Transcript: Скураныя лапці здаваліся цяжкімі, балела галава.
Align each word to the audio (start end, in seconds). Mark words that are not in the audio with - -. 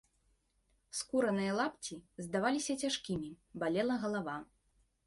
Скураныя 0.99 1.51
лапці 1.59 1.99
здаваліся 2.29 2.79
цяжкімі, 2.85 3.29
балела 3.63 3.95
галава. 4.07 4.37